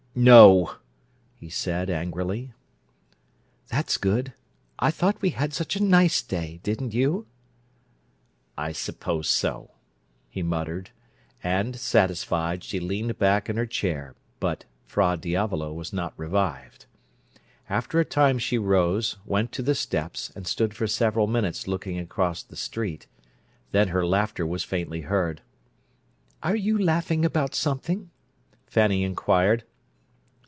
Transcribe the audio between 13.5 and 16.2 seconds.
her chair; but "Fra Diavolo" was not